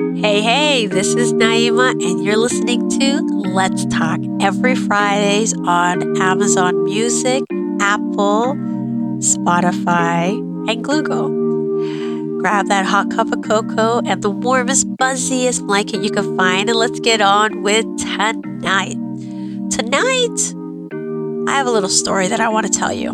[0.00, 6.84] Hey, hey, this is Naima, and you're listening to Let's Talk every Fridays on Amazon
[6.84, 7.42] Music,
[7.82, 8.54] Apple,
[9.18, 10.38] Spotify,
[10.70, 11.28] and Google.
[12.40, 16.78] Grab that hot cup of cocoa and the warmest, buzziest blanket you can find, and
[16.78, 18.96] let's get on with tonight.
[19.70, 20.54] Tonight,
[21.46, 23.12] I have a little story that I want to tell you.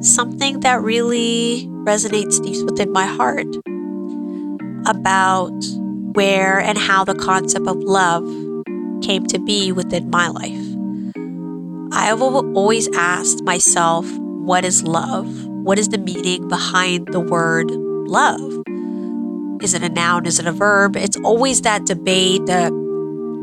[0.00, 3.54] Something that really resonates deep within my heart
[4.86, 5.52] about
[6.16, 8.24] where and how the concept of love
[9.02, 10.66] came to be within my life.
[11.92, 15.28] I have always asked myself, what is love?
[15.46, 18.40] What is the meaning behind the word love?
[19.62, 20.26] Is it a noun?
[20.26, 20.96] Is it a verb?
[20.96, 22.70] It's always that debate, the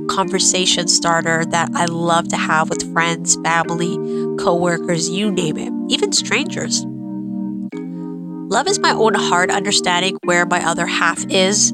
[0.10, 3.98] conversation starter that I love to have with friends, family,
[4.38, 6.86] coworkers, you name it, even strangers.
[8.52, 11.74] Love is my own heart understanding where my other half is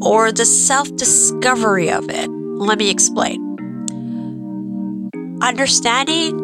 [0.00, 2.28] or the self discovery of it.
[2.30, 3.40] Let me explain.
[5.42, 6.38] Understanding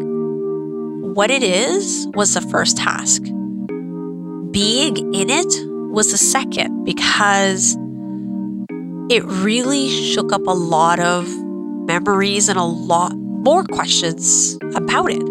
[1.14, 3.22] what it is was the first task.
[4.50, 5.52] Being in it
[5.92, 7.76] was the second because
[9.10, 11.28] it really shook up a lot of
[11.86, 15.22] memories and a lot more questions about it.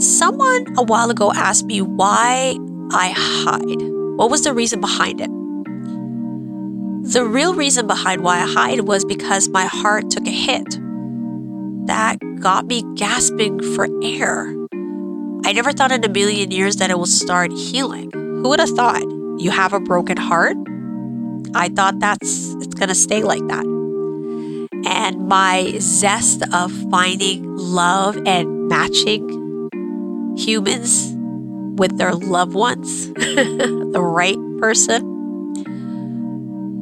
[0.00, 2.56] Someone a while ago asked me why
[2.92, 3.82] I hide.
[4.16, 5.30] What was the reason behind it?
[7.12, 10.64] The real reason behind why I hide was because my heart took a hit
[11.84, 14.46] that got me gasping for air.
[15.44, 18.10] I never thought in a million years that it would start healing.
[18.14, 19.02] Who would have thought?
[19.36, 20.56] You have a broken heart?
[21.54, 23.66] I thought that's it's going to stay like that.
[24.86, 29.68] And my zest of finding love and matching
[30.38, 31.12] humans
[31.78, 35.11] with their loved ones, the right person,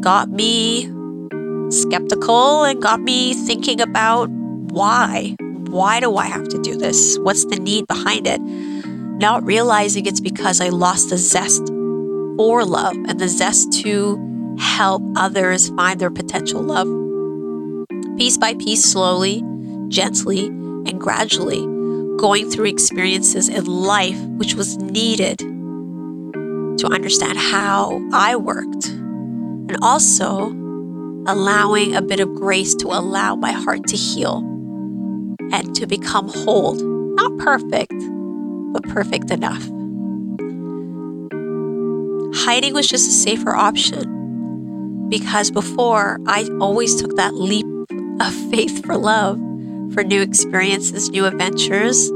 [0.00, 0.90] got me
[1.70, 5.36] skeptical and got me thinking about why.
[5.68, 7.18] Why do I have to do this?
[7.18, 8.40] What's the need behind it?
[8.40, 11.68] Not realizing it's because I lost the zest
[12.36, 16.88] for love and the zest to help others find their potential love.
[18.16, 19.42] Piece by piece, slowly,
[19.88, 21.60] gently, and gradually,
[22.16, 28.99] going through experiences in life which was needed to understand how I worked
[29.70, 30.46] and also
[31.28, 34.38] allowing a bit of grace to allow my heart to heal
[35.52, 36.74] and to become whole.
[36.74, 37.94] Not perfect,
[38.72, 39.62] but perfect enough.
[42.44, 47.66] Hiding was just a safer option because before I always took that leap
[48.20, 49.36] of faith for love,
[49.94, 52.10] for new experiences, new adventures.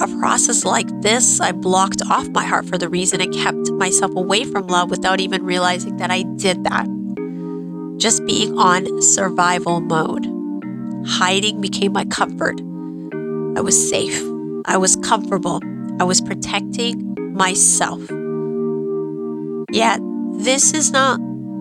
[0.00, 4.14] A process like this, I blocked off my heart for the reason it kept myself
[4.14, 6.86] away from love without even realizing that I did that.
[7.98, 10.24] Just being on survival mode.
[11.04, 12.60] Hiding became my comfort.
[13.56, 14.22] I was safe.
[14.66, 15.60] I was comfortable.
[15.98, 18.00] I was protecting myself.
[19.72, 20.00] Yet,
[20.34, 21.18] this is not,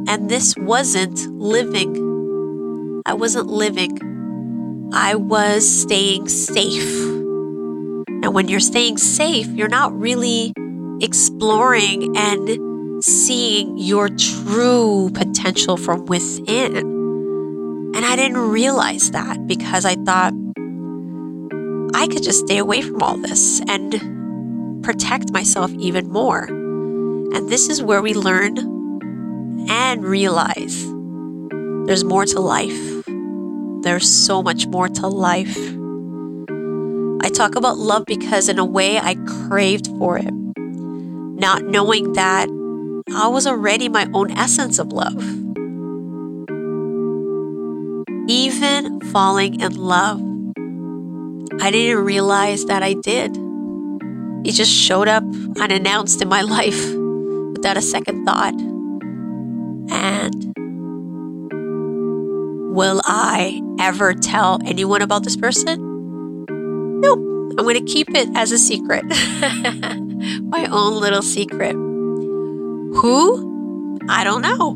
[0.08, 3.02] and this wasn't living.
[3.08, 3.97] I wasn't living.
[4.94, 7.27] I was staying safe.
[8.28, 10.52] And when you're staying safe, you're not really
[11.00, 16.76] exploring and seeing your true potential from within.
[16.76, 20.34] And I didn't realize that because I thought
[21.94, 26.48] I could just stay away from all this and protect myself even more.
[26.48, 28.58] And this is where we learn
[29.70, 30.86] and realize
[31.86, 33.06] there's more to life.
[33.84, 35.58] There's so much more to life.
[37.22, 39.16] I talk about love because, in a way, I
[39.47, 42.50] craved for it, not knowing that
[43.13, 45.16] I was already my own essence of love.
[48.29, 50.22] Even falling in love,
[51.61, 53.35] I didn't realize that I did.
[54.45, 55.23] It just showed up
[55.59, 56.94] unannounced in my life
[57.53, 58.53] without a second thought.
[59.89, 60.53] And
[62.75, 65.86] will I ever tell anyone about this person?
[66.99, 67.20] Nope,
[67.58, 69.05] I'm going to keep it as a secret.
[70.44, 71.73] My own little secret.
[71.73, 73.99] Who?
[74.09, 74.76] I don't know.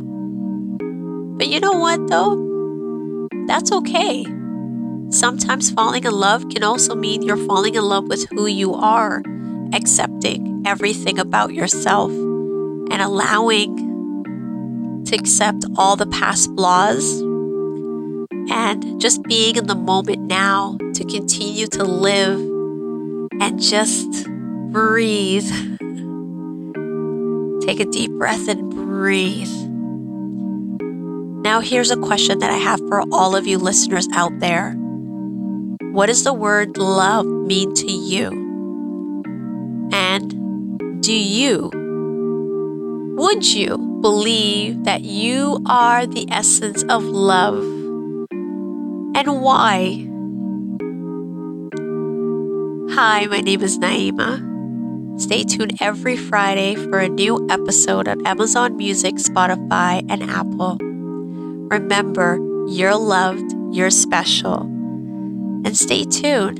[1.38, 3.28] But you know what, though?
[3.48, 4.26] That's okay.
[5.10, 9.24] Sometimes falling in love can also mean you're falling in love with who you are,
[9.74, 17.22] accepting everything about yourself, and allowing to accept all the past flaws
[18.50, 22.40] and just being in the moment now to continue to live
[23.40, 24.28] and just
[24.72, 25.50] breathe.
[27.62, 29.52] Take a deep breath and breathe.
[31.44, 34.74] Now, here's a question that I have for all of you listeners out there
[35.92, 38.30] What does the word love mean to you?
[39.92, 41.72] And do you,
[43.18, 47.81] would you believe that you are the essence of love?
[49.22, 50.08] And why?
[52.96, 54.42] Hi, my name is Naima.
[55.22, 60.80] Stay tuned every Friday for a new episode on Amazon Music, Spotify, and Apple.
[61.70, 64.62] Remember, you're loved, you're special.
[65.66, 66.58] And stay tuned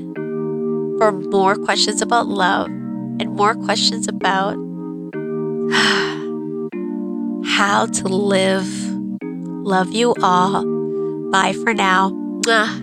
[0.98, 4.52] for more questions about love and more questions about
[7.44, 8.68] how to live.
[9.66, 10.62] Love you all.
[11.32, 12.21] Bye for now.
[12.46, 12.81] Mwah.